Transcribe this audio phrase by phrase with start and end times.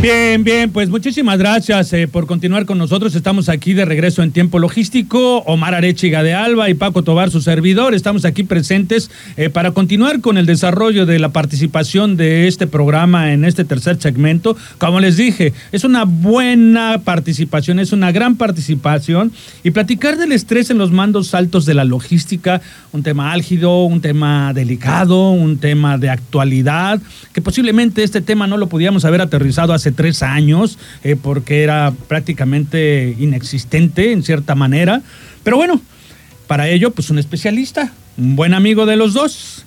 [0.00, 3.16] Bien, bien, pues muchísimas gracias eh, por continuar con nosotros.
[3.16, 5.38] Estamos aquí de regreso en tiempo logístico.
[5.38, 7.94] Omar Arechiga de Alba y Paco Tobar, su servidor.
[7.94, 13.32] Estamos aquí presentes eh, para continuar con el desarrollo de la participación de este programa
[13.32, 14.56] en este tercer segmento.
[14.78, 19.32] Como les dije, es una buena participación, es una gran participación.
[19.64, 22.60] Y platicar del estrés en los mandos altos de la logística,
[22.92, 27.00] un tema álgido, un tema delicado, un tema de actualidad,
[27.32, 31.92] que posiblemente este tema no lo pudiéramos haber aterrizado hace tres años, eh, porque era
[32.06, 35.02] prácticamente inexistente en cierta manera.
[35.42, 35.82] Pero bueno,
[36.46, 39.64] para ello, pues un especialista, un buen amigo de los dos.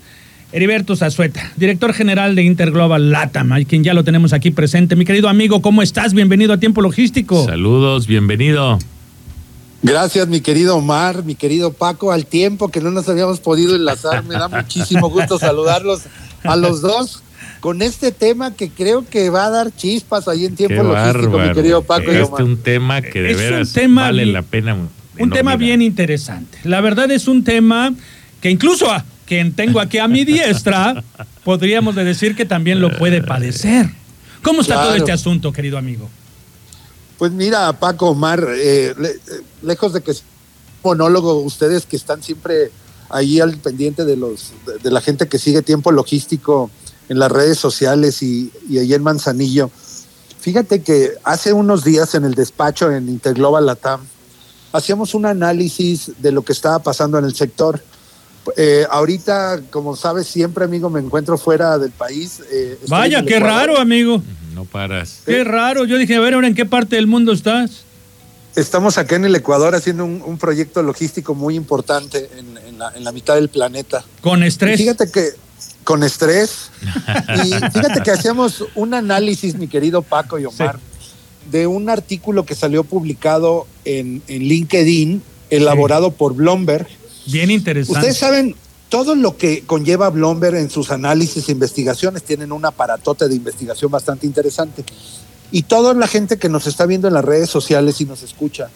[0.53, 4.95] Heriberto Zazueta, director general de Interglobal LATAM, quien ya lo tenemos aquí presente.
[4.95, 6.13] Mi querido amigo, ¿cómo estás?
[6.13, 7.45] Bienvenido a Tiempo Logístico.
[7.45, 8.79] Saludos, bienvenido.
[9.83, 14.23] Gracias, mi querido Omar, mi querido Paco, al tiempo que no nos habíamos podido enlazar.
[14.23, 16.03] Me da muchísimo gusto saludarlos
[16.43, 17.21] a los dos
[17.61, 21.53] con este tema que creo que va a dar chispas ahí en tiempo logístico, mi
[21.53, 22.11] querido Paco.
[22.11, 24.75] Es un tema que de veras vale la pena.
[25.17, 26.57] Un tema bien interesante.
[26.63, 27.93] La verdad es un tema
[28.41, 31.03] que incluso a quien tengo aquí a mi diestra,
[31.43, 33.91] podríamos decir que también lo puede padecer.
[34.41, 36.09] ¿Cómo está todo este asunto, querido amigo?
[37.19, 39.19] Pues mira, Paco, Omar, eh, eh,
[39.61, 40.23] lejos de que es
[40.83, 42.71] monólogo, ustedes que están siempre
[43.09, 46.71] ahí al pendiente de los de la gente que sigue tiempo logístico
[47.11, 49.69] en las redes sociales y, y ahí en Manzanillo.
[50.39, 53.99] Fíjate que hace unos días en el despacho en Interglobal Latam
[54.71, 57.83] hacíamos un análisis de lo que estaba pasando en el sector.
[58.55, 62.41] Eh, ahorita, como sabes, siempre, amigo, me encuentro fuera del país.
[62.49, 64.23] Eh, Vaya, qué raro, amigo.
[64.53, 65.19] No paras.
[65.25, 65.83] Qué raro.
[65.83, 67.83] Yo dije, a ver, ahora en qué parte del mundo estás.
[68.55, 73.11] Estamos acá en el Ecuador haciendo un, proyecto logístico muy importante en, la, en, la,
[73.11, 74.05] mitad del planeta.
[74.21, 74.77] Con estrés.
[74.77, 75.29] fíjate que
[75.83, 76.71] con estrés.
[77.35, 80.79] y fíjate que hacíamos un análisis, mi querido Paco y Omar,
[81.49, 86.87] de un artículo que salió publicado en, LinkedIn, elaborado por Bloomberg.
[87.27, 87.99] Bien interesante.
[87.99, 88.55] Ustedes saben
[88.89, 92.23] todo lo que conlleva Bloomberg en sus análisis e investigaciones.
[92.23, 94.83] Tienen un aparatote de investigación bastante interesante.
[95.51, 98.69] Y toda la gente que nos está viendo en las redes sociales y nos escucha,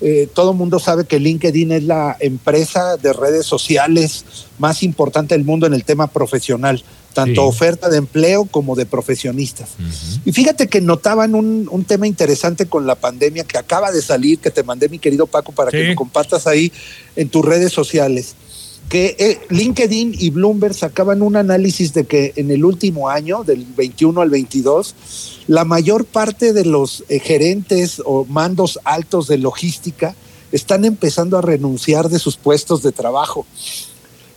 [0.00, 4.24] eh, todo el mundo sabe que LinkedIn es la empresa de redes sociales
[4.58, 6.82] más importante del mundo en el tema profesional,
[7.14, 9.70] tanto oferta de empleo como de profesionistas.
[10.24, 14.50] Y fíjate que notaban un, tema interesante con la pandemia que acaba de salir, que
[14.50, 16.72] te mandé mi querido Paco para que lo compartas ahí
[17.16, 18.36] en tus redes sociales
[18.88, 23.66] que eh, LinkedIn y Bloomberg sacaban un análisis de que en el último año, del
[23.76, 24.94] 21 al 22,
[25.46, 30.14] la mayor parte de los eh, gerentes o mandos altos de logística
[30.52, 33.46] están empezando a renunciar de sus puestos de trabajo.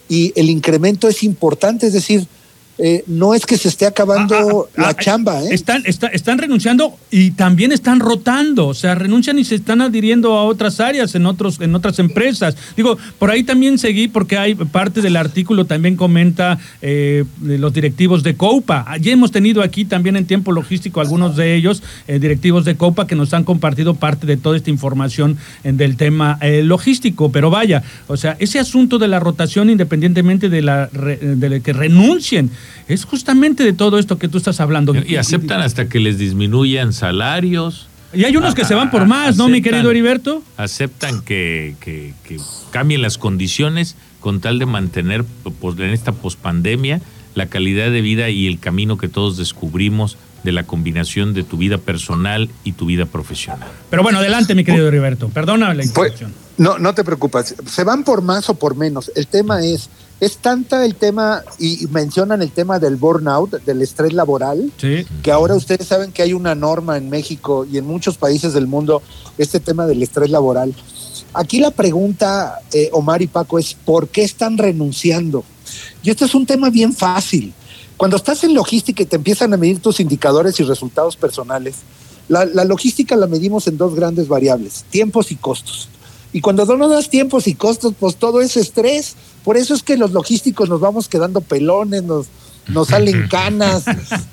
[0.09, 2.27] Y el incremento es importante, es decir,
[2.77, 5.43] eh, no es que se esté acabando ah, ah, la ah, chamba.
[5.43, 5.49] ¿eh?
[5.51, 10.43] Están, están renunciando y también están rotando, o sea, renuncian y se están adhiriendo a
[10.45, 12.55] otras áreas en, otros, en otras empresas.
[12.75, 18.23] Digo, por ahí también seguí porque hay parte del artículo también comenta eh, los directivos
[18.23, 18.85] de COPA.
[18.87, 23.15] Allí hemos tenido aquí también en tiempo logístico algunos de ellos, directivos de COPA, que
[23.15, 27.31] nos han compartido parte de toda esta información del tema logístico.
[27.31, 32.49] Pero vaya, o sea, ese asunto de la rotación independientemente de, la, de que renuncien,
[32.87, 34.93] es justamente de todo esto que tú estás hablando.
[35.05, 37.87] Y aceptan hasta que les disminuyan salarios.
[38.13, 40.43] Y hay unos que se van por más, ¿no, mi querido Heriberto?
[40.57, 42.13] Aceptan que, que,
[42.71, 45.23] cambien las condiciones con tal de mantener
[45.59, 47.01] pues, en esta pospandemia
[47.35, 51.57] la calidad de vida y el camino que todos descubrimos de la combinación de tu
[51.57, 53.67] vida personal y tu vida profesional.
[53.89, 55.29] Pero bueno, adelante, mi querido Heriberto.
[55.29, 56.33] Perdona la pues, interrupción.
[56.57, 57.55] no, no te preocupes.
[57.65, 59.11] Se van por más o por menos.
[59.15, 59.89] El tema es
[60.21, 65.55] es tanta el tema, y mencionan el tema del burnout, del estrés laboral, que ahora
[65.55, 69.01] ustedes saben que hay una norma en México y en muchos países del mundo,
[69.39, 70.75] este tema del estrés laboral.
[71.33, 75.43] Aquí la pregunta, eh, Omar y Paco, es ¿por qué están renunciando?
[76.03, 77.51] Y este es un tema bien fácil.
[78.01, 81.75] Cuando estás en logística y te empiezan a medir tus indicadores y resultados personales,
[82.29, 85.87] la, la logística la medimos en dos grandes variables, tiempos y costos.
[86.33, 89.13] Y cuando no das tiempos y costos, pues todo es estrés.
[89.43, 92.25] Por eso es que los logísticos nos vamos quedando pelones, nos,
[92.69, 93.83] nos salen canas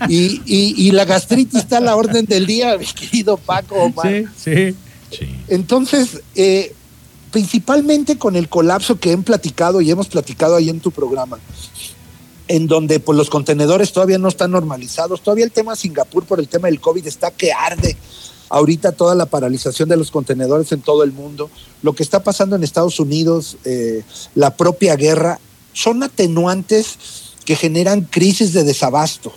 [0.09, 3.93] y, y, la gastritis está a la orden del día, mi querido Paco.
[4.03, 4.77] Sí, sí,
[5.11, 5.37] sí.
[5.49, 6.75] Entonces, eh,
[7.31, 11.39] principalmente con el colapso que han platicado y hemos platicado ahí en tu programa,
[12.49, 15.23] en donde pues, los contenedores todavía no están normalizados.
[15.23, 17.97] Todavía el tema de Singapur por el tema del COVID está que arde.
[18.49, 21.51] Ahorita toda la paralización de los contenedores en todo el mundo,
[21.83, 24.03] lo que está pasando en Estados Unidos, eh,
[24.35, 25.39] la propia guerra,
[25.75, 26.97] son atenuantes
[27.45, 29.33] que generan crisis de desabasto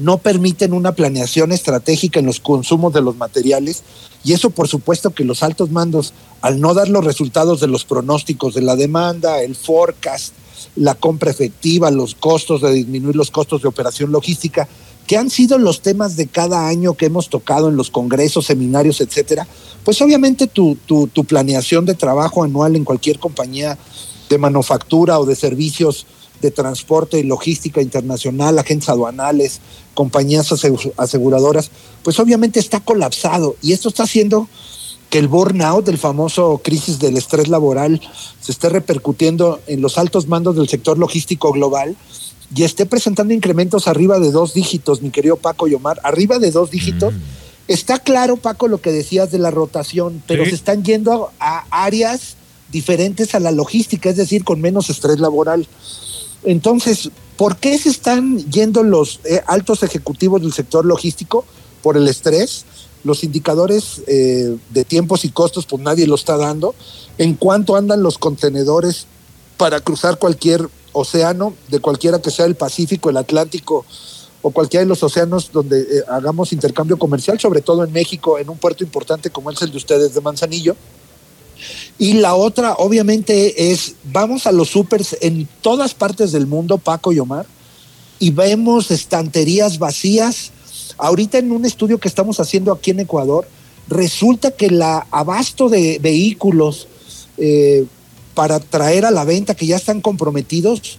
[0.00, 3.82] no permiten una planeación estratégica en los consumos de los materiales
[4.24, 7.84] y eso por supuesto que los altos mandos, al no dar los resultados de los
[7.84, 10.34] pronósticos de la demanda, el forecast,
[10.76, 14.68] la compra efectiva, los costos de disminuir los costos de operación logística,
[15.06, 19.00] que han sido los temas de cada año que hemos tocado en los congresos, seminarios,
[19.00, 19.46] etcétera,
[19.84, 23.76] pues obviamente tu, tu, planeación de trabajo anual en cualquier compañía
[24.28, 26.06] de manufactura o de servicios
[26.40, 29.60] de transporte y logística internacional, agentes aduanales,
[29.94, 30.52] compañías
[30.96, 31.70] aseguradoras,
[32.02, 34.48] pues obviamente está colapsado y esto está haciendo
[35.10, 38.00] que el burnout, el famoso crisis del estrés laboral,
[38.40, 41.96] se esté repercutiendo en los altos mandos del sector logístico global
[42.54, 46.50] y esté presentando incrementos arriba de dos dígitos, mi querido Paco y Omar, arriba de
[46.50, 47.12] dos dígitos.
[47.12, 47.18] Mm.
[47.68, 52.36] Está claro, Paco, lo que decías de la rotación, pero se están yendo a áreas
[52.72, 55.68] diferentes a la logística, es decir, con menos estrés laboral.
[56.42, 61.44] Entonces, ¿por qué se están yendo los eh, altos ejecutivos del sector logístico?
[61.82, 62.64] Por el estrés.
[63.04, 66.74] Los indicadores eh, de tiempos y costos, pues nadie lo está dando.
[67.18, 69.06] En cuánto andan los contenedores
[69.56, 73.84] para cruzar cualquier océano, de cualquiera que sea el Pacífico, el Atlántico
[74.42, 78.48] o cualquiera de los océanos donde eh, hagamos intercambio comercial, sobre todo en México, en
[78.48, 80.76] un puerto importante como es el de ustedes de Manzanillo.
[81.98, 87.12] Y la otra, obviamente, es, vamos a los supers en todas partes del mundo, Paco
[87.12, 87.44] y Omar,
[88.18, 90.52] y vemos estanterías vacías.
[91.00, 93.48] Ahorita en un estudio que estamos haciendo aquí en Ecuador,
[93.88, 96.88] resulta que el abasto de vehículos
[97.38, 97.84] eh,
[98.34, 100.98] para traer a la venta que ya están comprometidos,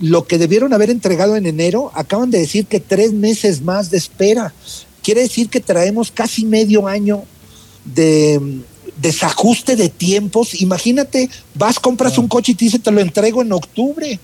[0.00, 3.98] lo que debieron haber entregado en enero, acaban de decir que tres meses más de
[3.98, 4.54] espera.
[5.02, 7.24] Quiere decir que traemos casi medio año
[7.84, 8.62] de,
[9.00, 10.60] desajuste de tiempos.
[10.60, 14.18] Imagínate, vas, compras un coche y te dice, te lo entrego en octubre.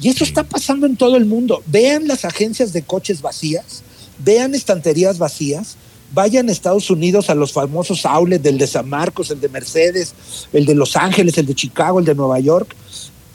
[0.00, 1.62] Y eso está pasando en todo el mundo.
[1.66, 3.82] Vean las agencias de coches vacías,
[4.24, 5.76] vean estanterías vacías,
[6.14, 10.14] vayan a Estados Unidos a los famosos outlets del de San Marcos, el de Mercedes,
[10.52, 12.74] el de Los Ángeles, el de Chicago, el de Nueva York,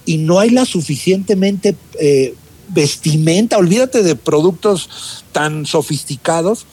[0.05, 2.33] y no hay la suficientemente eh,
[2.69, 6.65] vestimenta, olvídate de productos tan sofisticados.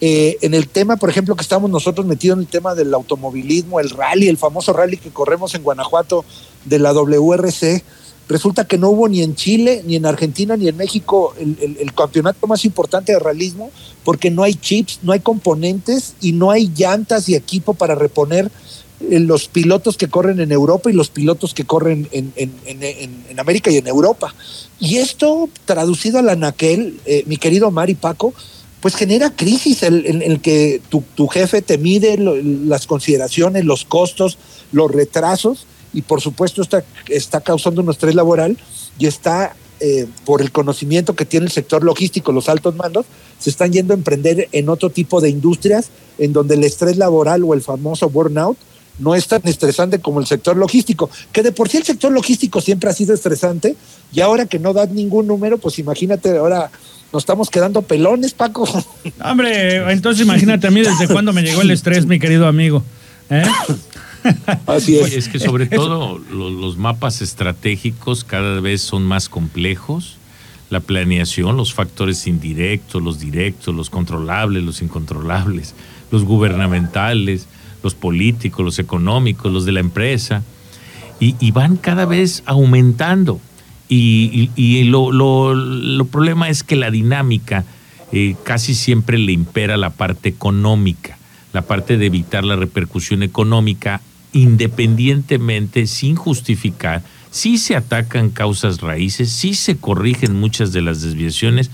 [0.00, 3.80] Eh, en el tema, por ejemplo, que estamos nosotros metidos en el tema del automovilismo,
[3.80, 6.24] el rally, el famoso rally que corremos en Guanajuato
[6.64, 7.82] de la WRC,
[8.28, 12.46] resulta que no hubo ni en Chile, ni en Argentina, ni en México el, campeonato
[12.46, 13.70] más importante de realismo,
[14.04, 18.50] porque no hay chips, no hay componentes y no hay llantas y equipo para reponer
[19.00, 23.76] eh, los pilotos que corren en Europa y los pilotos que corren en, América y
[23.76, 24.34] en Europa.
[24.80, 28.34] Y esto, traducido a la naquel, eh, mi querido Mari Paco,
[28.80, 34.38] pues genera crisis en el, que tu, jefe te mide las consideraciones, los costos,
[34.70, 38.58] los retrasos y por supuesto está, está causando un estrés laboral
[38.98, 43.06] y está eh, por el conocimiento que tiene el sector logístico, los altos mandos,
[43.38, 45.88] se están yendo a emprender en otro tipo de industrias
[46.18, 48.58] en donde el estrés laboral o el famoso burnout
[48.98, 52.60] no es tan estresante como el sector logístico, que de por sí el sector logístico
[52.60, 53.74] siempre ha sido estresante
[54.12, 56.70] y ahora que no da ningún número, pues imagínate ahora
[57.10, 58.68] nos estamos quedando pelones, Paco.
[59.24, 62.82] Hombre, entonces imagínate a mí desde cuándo me llegó el estrés, mi querido amigo.
[63.30, 63.44] ¿eh?
[64.66, 65.12] Así es.
[65.12, 70.18] es que sobre todo los, mapas estratégicos cada vez son más complejos.
[70.68, 75.74] La planeación, los factores indirectos, los directos, los controlables, los incontrolables,
[76.10, 77.46] los gubernamentales,
[77.84, 80.42] los políticos, los económicos, los de la empresa.
[81.20, 83.40] y van cada vez aumentando.
[83.88, 87.64] Y, y, lo, lo, problema es que la dinámica
[88.10, 91.18] eh, casi siempre le impera la parte económica,
[91.52, 94.00] la parte de evitar la repercusión económica,
[94.36, 101.70] independientemente, sin justificar, sí se atacan causas raíces, sí se corrigen muchas de las desviaciones,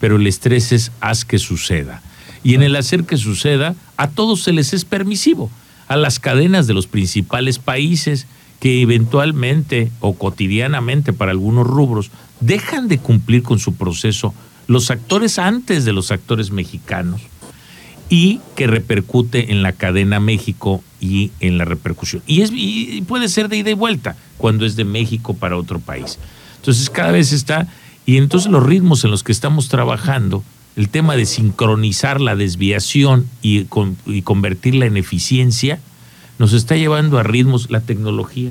[0.00, 2.02] pero el estrés es haz que suceda.
[2.42, 5.50] Y en el hacer que suceda, a todos se les es permisivo,
[5.88, 8.26] a las cadenas de los principales países,
[8.60, 14.32] que eventualmente o cotidianamente para algunos rubros dejan de cumplir con su proceso
[14.68, 17.20] los actores antes de los actores mexicanos
[18.08, 22.22] y que repercute en la cadena México y en la repercusión.
[22.26, 25.80] Y, es, y puede ser de ida y vuelta cuando es de México para otro
[25.80, 26.18] país.
[26.56, 27.68] Entonces cada vez está,
[28.04, 30.44] y entonces los ritmos en los que estamos trabajando,
[30.76, 33.66] el tema de sincronizar la desviación y,
[34.06, 35.80] y convertirla en eficiencia,
[36.38, 38.50] nos está llevando a ritmos la tecnología.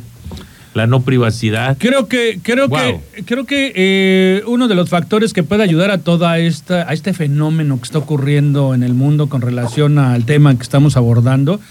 [0.75, 1.77] La no privacidad.
[1.79, 5.99] Creo que, creo que, creo que eh, uno de los factores que puede ayudar a
[5.99, 10.53] toda esta, a este fenómeno que está ocurriendo en el mundo con relación al tema
[10.53, 11.61] que estamos abordando,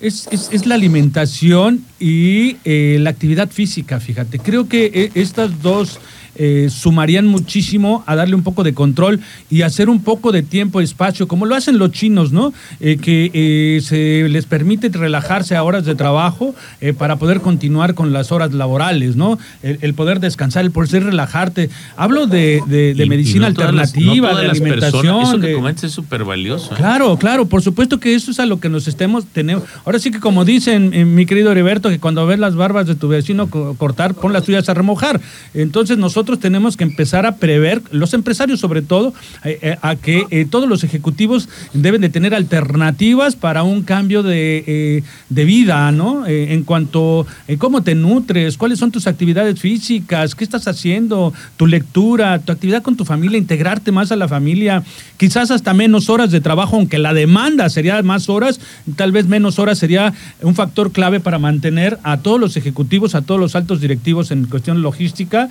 [0.00, 4.38] es, es, la alimentación y eh, la actividad física, fíjate.
[4.38, 5.98] Creo que eh, estas dos
[6.34, 9.20] eh, sumarían muchísimo a darle un poco de control
[9.50, 12.54] y hacer un poco de tiempo y espacio, como lo hacen los chinos, ¿no?
[12.80, 16.54] Eh, que eh, se les permite relajarse a horas de trabajo
[16.98, 19.38] para poder continuar con las horas laborales, ¿no?
[19.62, 21.70] El, poder descansar, el poder relajarte.
[21.96, 22.62] Hablo de,
[23.08, 25.22] medicina alternativa, de alimentación.
[25.22, 26.70] eso que es súper valioso.
[26.74, 29.64] Claro, claro, por supuesto que eso es a lo que nos estemos tenemos.
[29.84, 33.08] Ahora sí que como dicen mi querido Heriberto, que cuando ves las barbas de tu
[33.08, 35.20] vecino cortar, pon las tuyas a remojar.
[35.54, 39.12] Entonces nosotros nosotros tenemos que empezar a prever, los empresarios sobre todo,
[39.42, 44.22] eh, eh, a que eh, todos los ejecutivos deben de tener alternativas para un cambio
[44.22, 46.24] de, vida, ¿no?
[46.24, 51.66] en cuanto a cómo te nutres, cuáles son tus actividades físicas, qué estás haciendo, tu
[51.66, 54.84] lectura, tu actividad con tu familia, integrarte más a la familia,
[55.16, 58.60] quizás hasta menos horas de trabajo, aunque la demanda sería más horas,
[58.94, 63.22] tal vez menos horas sería un factor clave para mantener a todos los ejecutivos, a
[63.22, 65.48] todos los altos directivos en cuestión logística,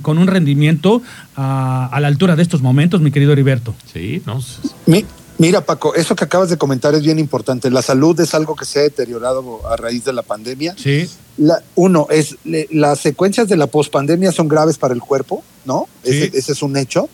[0.00, 1.02] con un rendimiento
[1.36, 3.74] a, la altura de estos momentos, mi querido Heriberto.
[3.92, 4.40] Sí, no.
[5.38, 7.70] mira, Paco, eso que acabas de comentar es bien importante.
[7.70, 10.74] La salud es algo que se ha deteriorado a raíz de la pandemia.
[10.78, 11.08] Sí.
[11.74, 12.36] uno, es
[12.70, 15.88] las secuencias de la pospandemia son graves para el cuerpo, ¿no?
[16.04, 17.08] Ese, es un hecho.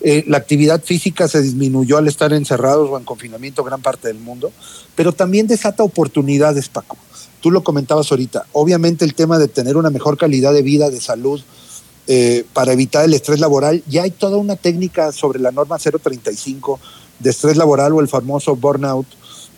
[0.00, 4.18] Eh, la actividad física se disminuyó al estar encerrados o en confinamiento gran parte del
[4.18, 4.52] mundo,
[4.94, 6.96] pero también desata oportunidades, Paco.
[7.40, 8.46] Tú lo comentabas ahorita.
[8.52, 11.40] Obviamente el tema de tener una mejor calidad de vida, de salud,
[12.10, 13.82] eh, para evitar el estrés laboral.
[13.86, 16.80] Ya hay toda una técnica sobre la norma 035
[17.18, 19.06] de estrés laboral o el famoso burnout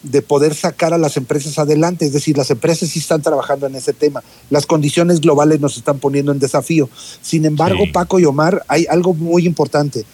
[0.02, 2.06] de poder sacar a las empresas adelante.
[2.06, 4.24] Es decir, las empresas sí están trabajando en ese tema.
[4.50, 6.88] Las condiciones globales nos están poniendo en desafío.
[7.22, 10.04] Sin embargo, Paco y Omar, hay algo muy importante.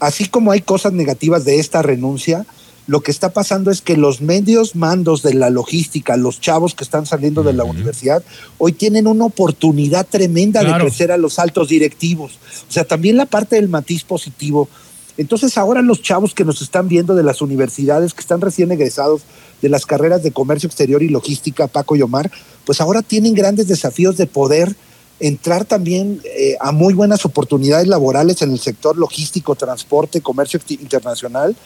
[0.00, 2.44] Así como hay cosas negativas de esta renuncia,
[2.86, 6.84] lo que está pasando es que los medios mandos de la logística, los chavos que
[6.84, 8.22] están saliendo de la universidad,
[8.58, 12.38] hoy tienen una oportunidad tremenda de crecer a los altos directivos.
[12.68, 14.68] O sea, también la parte del matiz positivo.
[15.16, 19.22] Entonces ahora los chavos que nos están viendo de las universidades, que están recién egresados
[19.62, 22.30] de las carreras de comercio exterior y logística, Paco y Omar,
[22.66, 24.76] pues ahora tienen grandes desafíos de poder
[25.20, 31.56] entrar también eh, a muy buenas oportunidades laborales en el sector logístico, transporte, comercio internacional,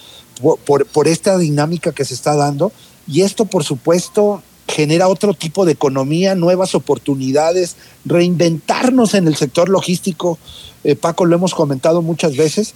[0.65, 2.71] por, por, esta dinámica que se está dando.
[3.07, 9.69] Y esto, por supuesto, genera otro tipo de economía, nuevas oportunidades, reinventarnos en el sector
[9.69, 10.39] logístico.
[10.85, 12.75] Eh, Paco, lo hemos comentado muchas veces.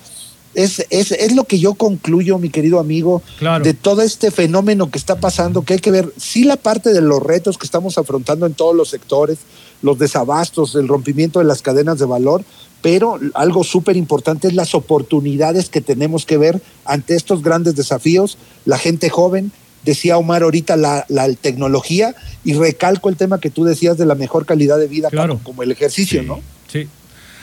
[0.55, 3.23] Es, es, es, lo que yo concluyo, mi querido amigo,
[3.62, 7.00] de todo este fenómeno que está pasando, que hay que ver, sí la parte de
[7.00, 9.38] los retos que estamos afrontando en todos los sectores,
[9.83, 12.45] los desabastos, el rompimiento de las cadenas de valor,
[12.81, 18.39] pero algo súper importante es las oportunidades que tenemos que ver ante estos grandes desafíos,
[18.65, 19.53] la gente joven,
[19.85, 24.15] decía Omar ahorita la, la tecnología, y recalco el tema que tú decías de la
[24.15, 25.11] mejor calidad de vida
[25.45, 26.41] como, el ejercicio, ¿no?
[26.71, 26.89] Sí.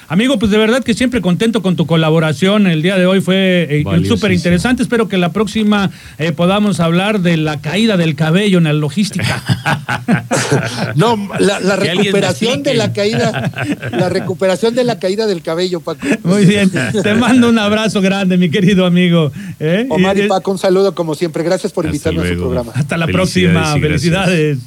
[0.09, 2.65] Amigo, pues de verdad que siempre contento con tu colaboración.
[2.65, 4.81] El día de hoy fue eh, súper interesante.
[4.81, 9.43] Espero que la próxima eh, podamos hablar de la caída del cabello en la logística.
[10.95, 13.51] no, la, recuperación de la caída,
[13.91, 16.07] la recuperación de la caída del cabello, Paco.
[16.23, 16.71] Muy bien.
[17.03, 19.31] Te mando un abrazo grande, mi querido amigo.
[19.59, 19.85] ¿eh?
[19.89, 21.43] Omar y, Paco, un saludo como siempre.
[21.43, 22.71] Gracias por invitarnos a su programa.
[22.73, 23.77] Hasta la próxima.
[23.79, 24.57] Felicidades.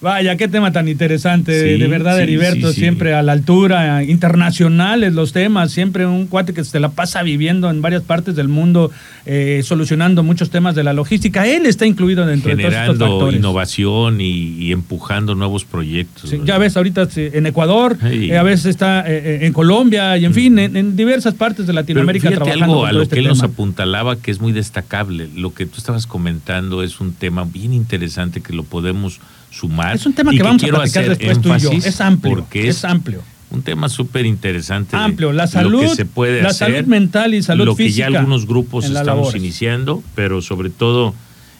[0.00, 5.72] Vaya, qué tema tan interesante, de verdad, Heriberto, siempre a la altura, internacionales los temas,
[5.72, 8.92] siempre un cuate que se la pasa viviendo en varias partes del mundo,
[9.26, 11.48] eh, solucionando muchos temas de la logística.
[11.48, 13.38] Él está incluido dentro de todos estos factores.
[13.40, 16.32] innovación y, empujando nuevos proyectos.
[16.44, 20.58] ya ves, ahorita en Ecuador, eh, a veces está eh, en Colombia y en fin,
[20.58, 24.16] en, diversas partes de Latinoamérica Pero trabajando algo a lo este que él nos apuntalaba
[24.16, 25.28] que es muy destacable.
[25.34, 29.20] Lo que tú estabas comentando es un tema bien interesante que lo podemos
[29.58, 29.96] sumar.
[29.96, 31.70] Es un tema que, vamos a platicar después tú y yo.
[31.72, 32.46] Es amplio.
[32.52, 33.22] Es, amplio.
[33.50, 34.96] Un tema súper interesante.
[34.96, 35.32] Amplio.
[35.32, 38.06] La salud, lo que se puede la salud mental y salud física.
[38.06, 41.14] Lo que ya algunos grupos estamos iniciando, pero sobre todo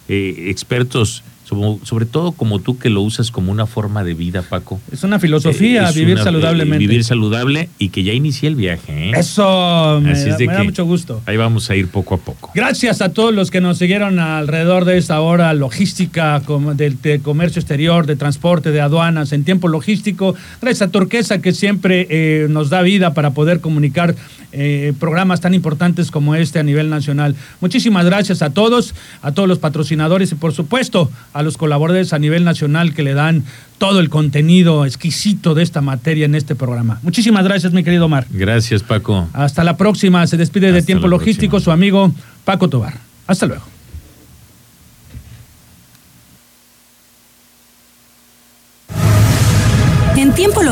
[0.08, 4.80] eh, expertos sobre, todo como tú que lo usas como una forma de vida, Paco.
[4.92, 6.78] Es una filosofía, vivir saludablemente.
[6.78, 9.10] vivir saludable y que ya inicié el viaje.
[9.10, 9.12] ¿eh?
[9.16, 10.12] Eso, me,
[10.46, 11.22] da, mucho gusto.
[11.26, 12.52] Ahí vamos a ir poco a poco.
[12.54, 16.42] Gracias a todos los que nos siguieron alrededor de esta hora logística,
[16.74, 20.34] de, comercio exterior, de transporte, de aduanas, en tiempo logístico.
[20.60, 24.14] Gracias a Turquesa que siempre eh, nos da vida para poder comunicar
[24.50, 27.36] eh, programas tan importantes como este a nivel nacional.
[27.60, 32.12] Muchísimas gracias a todos, a todos los patrocinadores y por supuesto a a los colaboradores
[32.12, 33.44] a nivel nacional que le dan
[33.78, 36.98] todo el contenido exquisito de esta materia en este programa.
[37.04, 38.26] Muchísimas gracias, mi querido Omar.
[38.30, 39.28] Gracias, Paco.
[39.32, 40.26] Hasta la próxima.
[40.26, 41.64] Se despide de Tiempo Logístico próxima.
[41.64, 42.12] su amigo
[42.44, 42.94] Paco Tobar.
[43.28, 43.77] Hasta luego.